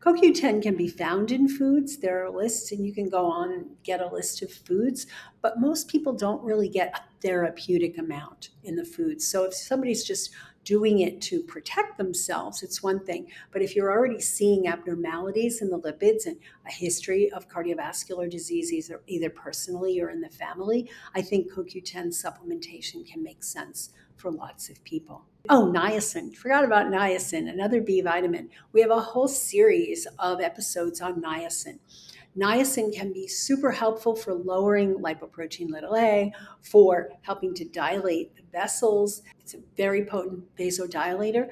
CoQ10 0.00 0.62
can 0.62 0.76
be 0.76 0.88
found 0.88 1.30
in 1.30 1.48
foods. 1.48 1.98
There 1.98 2.24
are 2.24 2.30
lists, 2.30 2.72
and 2.72 2.84
you 2.84 2.92
can 2.92 3.08
go 3.08 3.26
on 3.26 3.52
and 3.52 3.66
get 3.82 4.00
a 4.00 4.08
list 4.08 4.42
of 4.42 4.50
foods, 4.50 5.06
but 5.42 5.60
most 5.60 5.88
people 5.88 6.12
don't 6.12 6.42
really 6.42 6.68
get 6.68 6.92
a 6.94 7.02
therapeutic 7.22 7.98
amount 7.98 8.50
in 8.64 8.76
the 8.76 8.84
foods. 8.84 9.26
So 9.26 9.44
if 9.44 9.54
somebody's 9.54 10.04
just 10.04 10.30
doing 10.64 11.00
it 11.00 11.20
to 11.22 11.42
protect 11.42 11.96
themselves, 11.96 12.62
it's 12.62 12.82
one 12.82 13.04
thing. 13.04 13.26
But 13.50 13.62
if 13.62 13.74
you're 13.74 13.90
already 13.90 14.20
seeing 14.20 14.68
abnormalities 14.68 15.62
in 15.62 15.70
the 15.70 15.80
lipids 15.80 16.26
and 16.26 16.36
a 16.66 16.72
history 16.72 17.30
of 17.32 17.48
cardiovascular 17.48 18.30
disease, 18.30 18.72
either, 18.72 19.00
either 19.06 19.30
personally 19.30 20.00
or 20.00 20.10
in 20.10 20.20
the 20.20 20.28
family, 20.28 20.90
I 21.14 21.22
think 21.22 21.52
CoQ10 21.52 22.08
supplementation 22.08 23.06
can 23.06 23.22
make 23.22 23.42
sense 23.42 23.90
for 24.16 24.30
lots 24.30 24.68
of 24.68 24.82
people. 24.84 25.29
Oh, 25.48 25.72
niacin. 25.74 26.36
Forgot 26.36 26.64
about 26.64 26.86
niacin, 26.86 27.48
another 27.48 27.80
B 27.80 28.02
vitamin. 28.02 28.50
We 28.72 28.82
have 28.82 28.90
a 28.90 29.00
whole 29.00 29.28
series 29.28 30.06
of 30.18 30.40
episodes 30.40 31.00
on 31.00 31.22
niacin. 31.22 31.78
Niacin 32.36 32.94
can 32.94 33.12
be 33.12 33.26
super 33.26 33.70
helpful 33.72 34.14
for 34.14 34.34
lowering 34.34 34.96
lipoprotein 34.96 35.70
little 35.70 35.96
a, 35.96 36.32
for 36.60 37.08
helping 37.22 37.54
to 37.54 37.64
dilate 37.64 38.36
the 38.36 38.42
vessels. 38.52 39.22
It's 39.40 39.54
a 39.54 39.60
very 39.76 40.04
potent 40.04 40.44
vasodilator, 40.56 41.48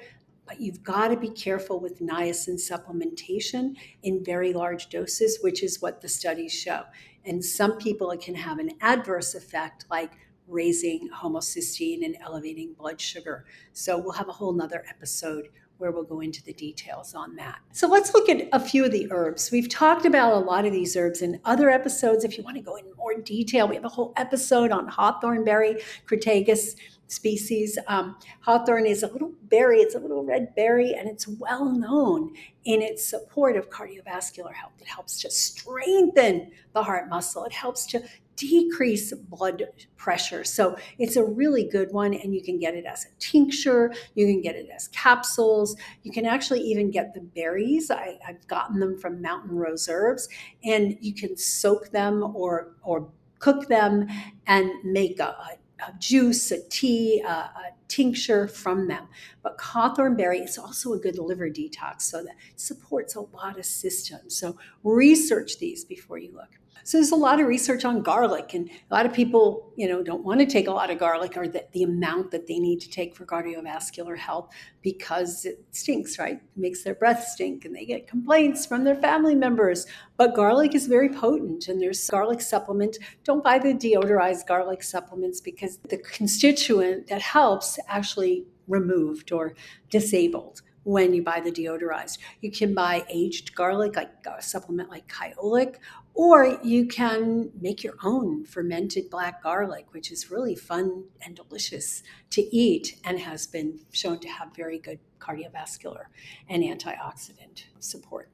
but 0.46 0.60
you've 0.60 0.82
got 0.84 1.08
to 1.08 1.16
be 1.16 1.30
careful 1.30 1.80
with 1.80 2.00
niacin 2.00 2.54
supplementation 2.54 3.74
in 4.02 4.22
very 4.22 4.52
large 4.52 4.90
doses, 4.90 5.38
which 5.42 5.62
is 5.62 5.80
what 5.82 6.00
the 6.00 6.08
studies 6.08 6.52
show. 6.52 6.82
And 7.24 7.44
some 7.44 7.78
people, 7.78 8.10
it 8.12 8.20
can 8.20 8.36
have 8.36 8.58
an 8.58 8.70
adverse 8.80 9.34
effect, 9.34 9.86
like 9.90 10.12
raising 10.48 11.08
homocysteine 11.10 12.04
and 12.04 12.16
elevating 12.20 12.72
blood 12.72 13.00
sugar. 13.00 13.44
So 13.72 13.98
we'll 13.98 14.12
have 14.12 14.28
a 14.28 14.32
whole 14.32 14.52
nother 14.52 14.84
episode 14.88 15.48
where 15.78 15.92
we'll 15.92 16.04
go 16.04 16.20
into 16.20 16.42
the 16.42 16.52
details 16.52 17.14
on 17.14 17.36
that. 17.36 17.60
So 17.72 17.86
let's 17.86 18.12
look 18.12 18.28
at 18.28 18.48
a 18.52 18.58
few 18.58 18.84
of 18.84 18.90
the 18.90 19.06
herbs. 19.12 19.50
We've 19.52 19.68
talked 19.68 20.06
about 20.06 20.32
a 20.32 20.38
lot 20.38 20.64
of 20.64 20.72
these 20.72 20.96
herbs 20.96 21.22
in 21.22 21.40
other 21.44 21.70
episodes. 21.70 22.24
If 22.24 22.36
you 22.36 22.42
want 22.42 22.56
to 22.56 22.62
go 22.62 22.76
in 22.76 22.84
more 22.96 23.14
detail, 23.14 23.68
we 23.68 23.76
have 23.76 23.84
a 23.84 23.88
whole 23.88 24.12
episode 24.16 24.72
on 24.72 24.88
hawthorn 24.88 25.44
berry, 25.44 25.76
Crataegus 26.06 26.74
species. 27.08 27.78
Um, 27.86 28.16
hawthorn 28.40 28.86
is 28.86 29.02
a 29.02 29.08
little 29.08 29.32
berry, 29.44 29.80
it's 29.80 29.94
a 29.94 29.98
little 29.98 30.24
red 30.24 30.54
berry, 30.54 30.94
and 30.94 31.08
it's 31.08 31.26
well 31.26 31.64
known 31.64 32.34
in 32.64 32.82
its 32.82 33.04
support 33.04 33.56
of 33.56 33.70
cardiovascular 33.70 34.52
health. 34.52 34.72
It 34.80 34.86
helps 34.86 35.20
to 35.22 35.30
strengthen 35.30 36.50
the 36.74 36.82
heart 36.82 37.08
muscle, 37.08 37.44
it 37.44 37.52
helps 37.52 37.86
to 37.86 38.02
decrease 38.36 39.12
blood 39.12 39.64
pressure. 39.96 40.44
So 40.44 40.76
it's 40.98 41.16
a 41.16 41.24
really 41.24 41.64
good 41.64 41.92
one, 41.92 42.14
and 42.14 42.34
you 42.34 42.42
can 42.42 42.58
get 42.58 42.74
it 42.74 42.84
as 42.84 43.04
a 43.04 43.08
tincture, 43.18 43.92
you 44.14 44.26
can 44.26 44.40
get 44.40 44.54
it 44.54 44.68
as 44.74 44.88
capsules, 44.88 45.76
you 46.04 46.12
can 46.12 46.24
actually 46.24 46.60
even 46.60 46.90
get 46.90 47.14
the 47.14 47.20
berries. 47.20 47.90
I, 47.90 48.18
have 48.22 48.46
gotten 48.46 48.78
them 48.78 48.98
from 48.98 49.20
Mountain 49.20 49.56
Rose 49.56 49.88
Herbs, 49.88 50.28
and 50.64 50.96
you 51.00 51.14
can 51.14 51.36
soak 51.36 51.90
them 51.90 52.22
or 52.36 52.76
or 52.82 53.08
cook 53.38 53.68
them 53.68 54.06
and 54.46 54.70
make 54.84 55.20
a, 55.20 55.28
a 55.28 55.57
juice, 55.98 56.50
a 56.50 56.62
tea, 56.68 57.20
a, 57.20 57.30
a, 57.30 57.52
tincture 57.88 58.46
from 58.46 58.86
them. 58.86 59.08
But 59.42 59.58
hawthorn 59.58 60.14
berry 60.14 60.40
is 60.40 60.58
also 60.58 60.92
a 60.92 60.98
good 60.98 61.18
liver 61.18 61.48
detox, 61.48 62.02
so 62.02 62.22
that 62.22 62.34
supports 62.56 63.14
a 63.14 63.22
lot 63.22 63.58
of 63.58 63.64
systems. 63.64 64.36
So 64.36 64.58
research 64.84 65.58
these 65.58 65.84
before 65.84 66.18
you 66.18 66.32
look. 66.34 66.50
So 66.84 66.98
there's 66.98 67.10
a 67.10 67.16
lot 67.16 67.40
of 67.40 67.46
research 67.46 67.84
on 67.84 68.02
garlic, 68.02 68.54
and 68.54 68.70
a 68.90 68.94
lot 68.94 69.06
of 69.06 69.12
people, 69.12 69.72
you 69.76 69.88
know, 69.88 70.02
don't 70.02 70.24
want 70.24 70.40
to 70.40 70.46
take 70.46 70.68
a 70.68 70.72
lot 70.72 70.90
of 70.90 70.98
garlic 70.98 71.36
or 71.36 71.48
the, 71.48 71.64
the 71.72 71.82
amount 71.82 72.30
that 72.30 72.46
they 72.46 72.58
need 72.58 72.80
to 72.80 72.90
take 72.90 73.14
for 73.14 73.26
cardiovascular 73.26 74.16
health 74.16 74.50
because 74.82 75.44
it 75.44 75.64
stinks, 75.72 76.18
right? 76.18 76.36
It 76.36 76.42
makes 76.56 76.82
their 76.82 76.94
breath 76.94 77.24
stink, 77.24 77.64
and 77.64 77.74
they 77.74 77.84
get 77.84 78.08
complaints 78.08 78.66
from 78.66 78.84
their 78.84 78.96
family 78.96 79.34
members. 79.34 79.86
But 80.16 80.34
garlic 80.34 80.74
is 80.74 80.86
very 80.86 81.08
potent, 81.08 81.68
and 81.68 81.80
there's 81.80 82.08
garlic 82.08 82.40
supplement. 82.40 82.98
Don't 83.24 83.44
buy 83.44 83.58
the 83.58 83.74
deodorized 83.74 84.46
garlic 84.46 84.82
supplements 84.82 85.40
because 85.40 85.78
the 85.88 85.98
constituent 85.98 87.08
that 87.08 87.22
helps 87.22 87.78
actually 87.88 88.46
removed 88.68 89.32
or 89.32 89.54
disabled 89.90 90.62
when 90.84 91.12
you 91.12 91.22
buy 91.22 91.40
the 91.40 91.52
deodorized. 91.52 92.18
You 92.40 92.50
can 92.50 92.72
buy 92.74 93.04
aged 93.10 93.54
garlic, 93.54 93.96
like 93.96 94.10
a 94.26 94.40
supplement 94.40 94.88
like 94.88 95.06
Kyolic, 95.06 95.76
or 96.18 96.58
you 96.64 96.84
can 96.84 97.48
make 97.60 97.84
your 97.84 97.94
own 98.02 98.44
fermented 98.44 99.08
black 99.08 99.40
garlic, 99.40 99.86
which 99.92 100.10
is 100.10 100.32
really 100.32 100.56
fun 100.56 101.04
and 101.22 101.36
delicious 101.36 102.02
to 102.28 102.42
eat 102.54 102.98
and 103.04 103.20
has 103.20 103.46
been 103.46 103.78
shown 103.92 104.18
to 104.18 104.28
have 104.28 104.48
very 104.52 104.80
good 104.80 104.98
cardiovascular 105.20 106.06
and 106.48 106.64
antioxidant 106.64 107.62
support. 107.78 108.30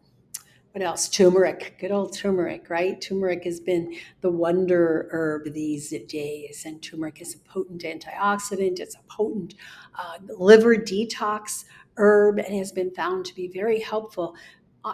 What 0.73 0.83
else? 0.83 1.11
Turmeric, 1.11 1.77
good 1.79 1.91
old 1.91 2.17
turmeric, 2.17 2.71
right? 2.71 2.99
Turmeric 2.99 3.45
has 3.45 3.61
been 3.61 3.95
the 4.23 4.31
wonder 4.31 5.07
herb 5.13 5.53
these 5.53 5.91
days, 6.09 6.63
and 6.65 6.83
turmeric 6.83 7.21
is 7.21 7.35
a 7.35 7.39
potent 7.41 7.83
antioxidant. 7.83 8.81
It's 8.81 8.95
a 8.95 9.03
potent 9.15 9.57
uh, 9.95 10.17
liver 10.39 10.77
detox 10.77 11.67
herb 11.99 12.39
and 12.39 12.57
has 12.57 12.73
been 12.73 12.91
found 12.93 13.27
to 13.27 13.35
be 13.35 13.47
very 13.47 13.79
helpful 13.79 14.35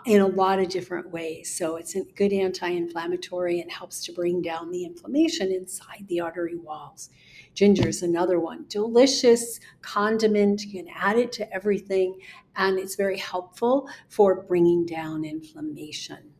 in 0.06 0.20
a 0.20 0.26
lot 0.26 0.58
of 0.58 0.68
different 0.68 1.10
ways. 1.10 1.56
So 1.56 1.76
it's 1.76 1.96
a 1.96 2.04
good 2.16 2.32
anti 2.32 2.68
inflammatory 2.68 3.60
and 3.60 3.70
helps 3.70 4.04
to 4.04 4.12
bring 4.12 4.42
down 4.42 4.70
the 4.70 4.84
inflammation 4.84 5.50
inside 5.50 6.06
the 6.08 6.20
artery 6.20 6.56
walls. 6.56 7.10
Ginger 7.54 7.88
is 7.88 8.02
another 8.02 8.38
one. 8.38 8.66
Delicious 8.68 9.58
condiment. 9.82 10.62
You 10.64 10.84
can 10.84 10.94
add 10.94 11.18
it 11.18 11.32
to 11.32 11.52
everything, 11.52 12.18
and 12.56 12.78
it's 12.78 12.94
very 12.94 13.18
helpful 13.18 13.88
for 14.08 14.42
bringing 14.42 14.86
down 14.86 15.24
inflammation. 15.24 16.32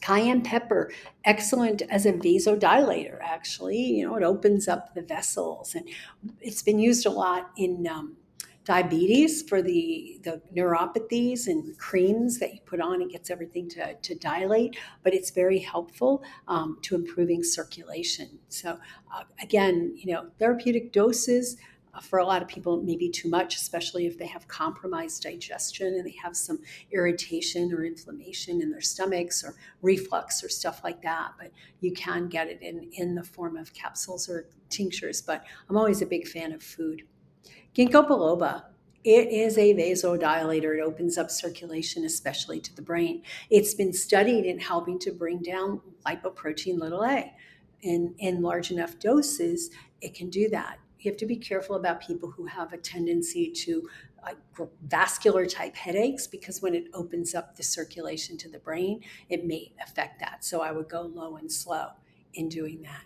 Cayenne 0.00 0.42
pepper, 0.42 0.90
excellent 1.24 1.82
as 1.82 2.04
a 2.04 2.12
vasodilator, 2.12 3.18
actually. 3.22 3.78
You 3.78 4.06
know, 4.06 4.16
it 4.16 4.22
opens 4.22 4.68
up 4.68 4.94
the 4.94 5.02
vessels, 5.02 5.74
and 5.74 5.88
it's 6.40 6.62
been 6.62 6.78
used 6.78 7.06
a 7.06 7.10
lot 7.10 7.50
in 7.56 7.86
um, 7.86 8.16
diabetes 8.64 9.42
for 9.42 9.60
the, 9.60 10.18
the 10.22 10.40
neuropathies 10.56 11.46
and 11.46 11.76
creams 11.78 12.38
that 12.38 12.54
you 12.54 12.60
put 12.64 12.80
on. 12.80 13.02
It 13.02 13.10
gets 13.10 13.30
everything 13.30 13.68
to, 13.70 13.94
to 13.94 14.14
dilate, 14.14 14.76
but 15.02 15.12
it's 15.14 15.30
very 15.30 15.58
helpful 15.58 16.22
um, 16.48 16.78
to 16.82 16.94
improving 16.94 17.42
circulation. 17.42 18.38
So, 18.48 18.78
uh, 19.14 19.24
again, 19.42 19.92
you 19.96 20.12
know, 20.12 20.30
therapeutic 20.38 20.92
doses. 20.92 21.56
Uh, 21.96 22.00
for 22.00 22.18
a 22.18 22.26
lot 22.26 22.42
of 22.42 22.48
people, 22.48 22.82
maybe 22.82 23.08
too 23.08 23.30
much, 23.30 23.54
especially 23.54 24.04
if 24.04 24.18
they 24.18 24.26
have 24.26 24.48
compromised 24.48 25.22
digestion 25.22 25.94
and 25.94 26.04
they 26.04 26.16
have 26.20 26.36
some 26.36 26.58
irritation 26.90 27.72
or 27.72 27.84
inflammation 27.84 28.60
in 28.60 28.68
their 28.72 28.80
stomachs 28.80 29.44
or 29.44 29.54
reflux 29.80 30.42
or 30.42 30.48
stuff 30.48 30.80
like 30.82 31.00
that. 31.02 31.34
But 31.38 31.52
you 31.78 31.92
can 31.92 32.26
get 32.26 32.48
it 32.48 32.60
in, 32.62 32.90
in 32.94 33.14
the 33.14 33.22
form 33.22 33.56
of 33.56 33.72
capsules 33.74 34.28
or 34.28 34.48
tinctures. 34.70 35.22
But 35.22 35.44
I'm 35.70 35.76
always 35.76 36.02
a 36.02 36.06
big 36.06 36.26
fan 36.26 36.50
of 36.50 36.64
food. 36.64 37.04
Ginkgo 37.74 38.06
biloba. 38.06 38.66
It 39.02 39.28
is 39.28 39.58
a 39.58 39.74
vasodilator. 39.74 40.78
It 40.78 40.80
opens 40.80 41.18
up 41.18 41.28
circulation, 41.28 42.04
especially 42.04 42.60
to 42.60 42.74
the 42.74 42.82
brain. 42.82 43.22
It's 43.50 43.74
been 43.74 43.92
studied 43.92 44.46
in 44.46 44.60
helping 44.60 44.98
to 45.00 45.10
bring 45.10 45.42
down 45.42 45.80
lipoprotein 46.06 46.78
little 46.78 47.04
a. 47.04 47.34
In, 47.82 48.14
in 48.18 48.42
large 48.42 48.70
enough 48.70 48.98
doses, 49.00 49.70
it 50.00 50.14
can 50.14 50.30
do 50.30 50.48
that. 50.50 50.78
You 51.00 51.10
have 51.10 51.18
to 51.18 51.26
be 51.26 51.36
careful 51.36 51.74
about 51.74 52.00
people 52.00 52.30
who 52.30 52.46
have 52.46 52.72
a 52.72 52.78
tendency 52.78 53.50
to 53.50 53.88
uh, 54.22 54.64
vascular 54.86 55.44
type 55.44 55.74
headaches 55.74 56.26
because 56.28 56.62
when 56.62 56.74
it 56.74 56.84
opens 56.94 57.34
up 57.34 57.56
the 57.56 57.62
circulation 57.62 58.38
to 58.38 58.48
the 58.48 58.60
brain, 58.60 59.02
it 59.28 59.44
may 59.44 59.72
affect 59.82 60.20
that. 60.20 60.44
So 60.44 60.62
I 60.62 60.70
would 60.70 60.88
go 60.88 61.02
low 61.02 61.36
and 61.36 61.50
slow 61.50 61.88
in 62.32 62.48
doing 62.48 62.82
that. 62.82 63.04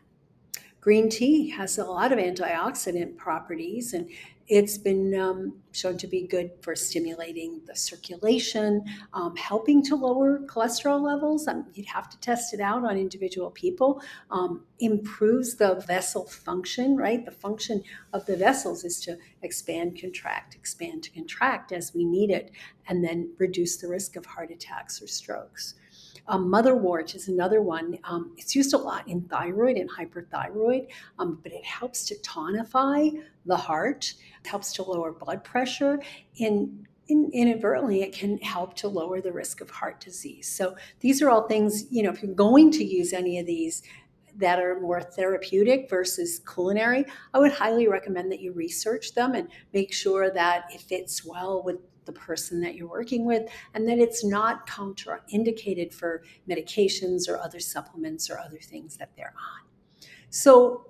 Green 0.81 1.11
tea 1.11 1.51
has 1.51 1.77
a 1.77 1.85
lot 1.85 2.13
of 2.13 2.19
antioxidant 2.19 3.17
properties 3.17 3.93
and 3.93 4.09
it's 4.49 4.79
been 4.79 5.15
um, 5.15 5.53
shown 5.73 5.99
to 5.99 6.07
be 6.07 6.27
good 6.27 6.51
for 6.63 6.75
stimulating 6.75 7.61
the 7.67 7.77
circulation, 7.77 8.83
um, 9.13 9.37
helping 9.37 9.83
to 9.85 9.95
lower 9.95 10.39
cholesterol 10.47 11.03
levels. 11.03 11.47
Um, 11.47 11.67
you'd 11.75 11.87
have 11.87 12.09
to 12.09 12.19
test 12.21 12.55
it 12.55 12.61
out 12.61 12.83
on 12.83 12.97
individual 12.97 13.51
people. 13.51 14.03
Um, 14.31 14.65
improves 14.79 15.57
the 15.57 15.85
vessel 15.87 16.25
function, 16.25 16.97
right? 16.97 17.23
The 17.25 17.31
function 17.31 17.83
of 18.15 18.25
the 18.25 18.37
vessels 18.37 18.85
is 18.85 19.01
to 19.01 19.19
expand, 19.43 20.01
contract, 20.01 20.55
expand 20.55 21.03
to 21.03 21.11
contract 21.11 21.71
as 21.71 21.93
we 21.95 22.07
need 22.07 22.31
it, 22.31 22.51
and 22.89 23.05
then 23.05 23.35
reduce 23.37 23.77
the 23.77 23.89
risk 23.89 24.17
of 24.17 24.25
heart 24.25 24.51
attacks 24.51 25.03
or 25.03 25.09
strokes. 25.09 25.75
Um, 26.29 26.51
motherwort 26.53 27.15
is 27.15 27.29
another 27.29 27.63
one. 27.63 27.99
Um, 28.05 28.35
it's 28.37 28.55
used 28.55 28.75
a 28.75 28.79
lot 28.79 29.09
in 29.09 29.23
thyroid 29.23 29.77
and 29.77 29.91
hyperthyroid, 29.91 30.89
um, 31.19 31.41
but 31.43 31.53
it 31.53 31.65
helps 31.65 32.05
to 32.07 32.15
tonify 32.17 33.23
the 33.47 33.57
heart, 33.57 34.15
helps 34.45 34.73
to 34.75 34.83
lower 34.83 35.13
blood 35.13 35.43
pressure. 35.43 36.01
In, 36.37 36.87
in, 37.09 37.31
inadvertently, 37.33 38.03
it 38.03 38.13
can 38.13 38.37
help 38.39 38.75
to 38.77 38.89
lower 38.89 39.23
the 39.23 39.33
risk 39.33 39.63
of 39.63 39.71
heart 39.71 40.01
disease. 40.01 40.47
So 40.49 40.77
these 41.01 41.23
are 41.23 41.31
all 41.31 41.49
things, 41.49 41.87
you 41.91 42.03
know, 42.03 42.11
if 42.11 42.23
you're 42.23 42.35
going 42.35 42.71
to 42.73 42.85
use 42.85 43.13
any 43.13 43.39
of 43.39 43.47
these, 43.47 43.83
that 44.37 44.61
are 44.61 44.79
more 44.81 45.03
therapeutic 45.03 45.91
versus 45.91 46.41
culinary, 46.55 47.05
I 47.35 47.41
would 47.41 47.51
highly 47.51 47.89
recommend 47.89 48.31
that 48.31 48.41
you 48.41 48.53
research 48.53 49.15
them 49.15 49.35
and 49.35 49.49
make 49.75 49.93
sure 49.93 50.31
that 50.31 50.67
it 50.73 50.81
fits 50.81 51.25
well 51.25 51.61
with 51.63 51.79
the 52.09 52.13
person 52.13 52.61
that 52.63 52.75
you're 52.75 52.89
working 52.89 53.27
with, 53.27 53.49
and 53.75 53.87
that 53.87 53.99
it's 53.99 54.25
not 54.25 54.67
contraindicated 54.67 55.93
for 55.93 56.23
medications 56.49 57.29
or 57.29 57.39
other 57.39 57.61
supplements 57.61 58.31
or 58.31 58.39
other 58.39 58.59
things 58.59 58.97
that 58.97 59.11
they're 59.15 59.35
on. 59.37 60.09
So 60.31 60.87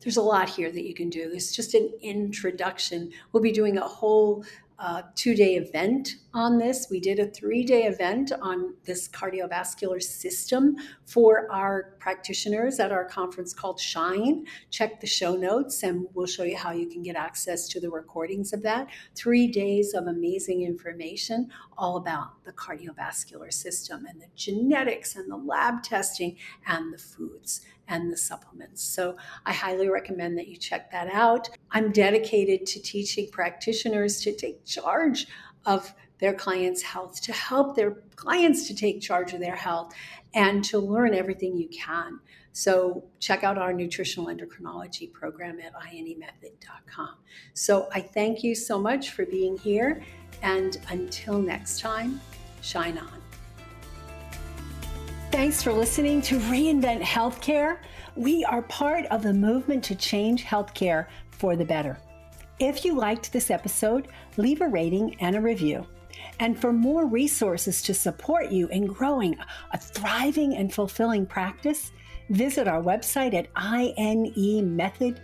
there's 0.00 0.16
a 0.16 0.22
lot 0.22 0.48
here 0.48 0.70
that 0.72 0.84
you 0.84 0.94
can 0.94 1.08
do. 1.08 1.30
It's 1.32 1.54
just 1.54 1.74
an 1.74 1.90
introduction. 2.02 3.12
We'll 3.30 3.42
be 3.42 3.52
doing 3.52 3.78
a 3.78 3.86
whole 3.86 4.44
uh, 4.78 5.02
two 5.14 5.34
day 5.34 5.54
event 5.54 6.16
on 6.34 6.58
this. 6.58 6.88
We 6.90 7.00
did 7.00 7.18
a 7.18 7.26
three 7.26 7.64
day 7.64 7.84
event 7.84 8.32
on 8.40 8.74
this 8.84 9.08
cardiovascular 9.08 10.02
system 10.02 10.76
for 11.06 11.50
our 11.50 11.94
practitioners 11.98 12.80
at 12.80 12.92
our 12.92 13.04
conference 13.04 13.54
called 13.54 13.80
Shine. 13.80 14.44
Check 14.70 15.00
the 15.00 15.06
show 15.06 15.36
notes 15.36 15.82
and 15.82 16.06
we'll 16.12 16.26
show 16.26 16.42
you 16.42 16.56
how 16.56 16.72
you 16.72 16.86
can 16.86 17.02
get 17.02 17.16
access 17.16 17.66
to 17.68 17.80
the 17.80 17.90
recordings 17.90 18.52
of 18.52 18.62
that. 18.62 18.88
Three 19.14 19.46
days 19.46 19.94
of 19.94 20.06
amazing 20.06 20.62
information 20.62 21.48
all 21.78 21.96
about 21.96 22.44
the 22.44 22.52
cardiovascular 22.52 23.52
system 23.52 24.04
and 24.06 24.20
the 24.20 24.28
genetics 24.36 25.16
and 25.16 25.30
the 25.30 25.36
lab 25.36 25.82
testing 25.82 26.36
and 26.66 26.92
the 26.92 26.98
foods 26.98 27.62
and 27.88 28.12
the 28.12 28.16
supplements. 28.16 28.82
So 28.82 29.16
I 29.46 29.52
highly 29.54 29.88
recommend 29.88 30.36
that 30.36 30.48
you 30.48 30.56
check 30.58 30.90
that 30.92 31.08
out. 31.08 31.48
I'm 31.70 31.90
dedicated 31.90 32.66
to 32.66 32.82
teaching 32.82 33.30
practitioners 33.30 34.20
to 34.20 34.32
take 34.34 34.66
charge 34.66 35.26
of 35.64 35.92
their 36.18 36.34
clients' 36.34 36.82
health, 36.82 37.20
to 37.22 37.32
help 37.32 37.76
their 37.76 37.92
clients 38.16 38.66
to 38.68 38.74
take 38.74 39.00
charge 39.00 39.32
of 39.32 39.40
their 39.40 39.56
health, 39.56 39.94
and 40.34 40.64
to 40.64 40.78
learn 40.78 41.14
everything 41.14 41.56
you 41.56 41.68
can. 41.68 42.20
So 42.52 43.04
check 43.20 43.44
out 43.44 43.56
our 43.56 43.72
nutritional 43.72 44.28
endocrinology 44.28 45.12
program 45.12 45.60
at 45.60 45.72
inemethod.com. 45.74 47.14
So 47.54 47.88
I 47.92 48.00
thank 48.00 48.42
you 48.42 48.54
so 48.54 48.80
much 48.80 49.10
for 49.10 49.24
being 49.24 49.56
here. 49.58 50.02
And 50.42 50.76
until 50.90 51.40
next 51.40 51.80
time, 51.80 52.20
shine 52.60 52.98
on. 52.98 53.22
Thanks 55.30 55.62
for 55.62 55.72
listening 55.72 56.20
to 56.22 56.38
Reinvent 56.40 57.02
Healthcare. 57.02 57.78
We 58.16 58.44
are 58.44 58.62
part 58.62 59.06
of 59.06 59.22
the 59.22 59.32
movement 59.32 59.84
to 59.84 59.94
change 59.94 60.44
healthcare 60.44 61.06
for 61.30 61.54
the 61.54 61.64
better. 61.64 62.00
If 62.58 62.84
you 62.84 62.94
liked 62.94 63.32
this 63.32 63.50
episode, 63.50 64.08
leave 64.36 64.62
a 64.62 64.68
rating 64.68 65.14
and 65.20 65.36
a 65.36 65.40
review. 65.40 65.86
And 66.40 66.58
for 66.58 66.72
more 66.72 67.06
resources 67.06 67.82
to 67.82 67.94
support 67.94 68.50
you 68.50 68.68
in 68.68 68.86
growing 68.86 69.36
a 69.72 69.78
thriving 69.78 70.56
and 70.56 70.72
fulfilling 70.72 71.26
practice, 71.26 71.92
visit 72.30 72.68
our 72.68 72.82
website 72.82 73.34
at 73.34 73.52
inemethod.com. 73.54 75.18